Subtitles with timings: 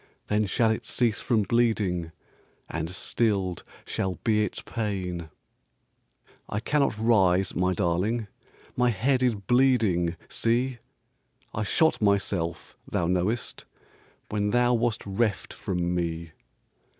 [0.29, 2.11] Then shall it cease from bleeding.
[2.67, 5.29] And stilled shall be its pain."
[6.49, 8.25] "I cannot rise, my darling,
[8.75, 10.79] My head is bleeding see!
[11.53, 13.65] I shot myself, thou knowest,
[14.29, 16.31] When thou wast reft from me."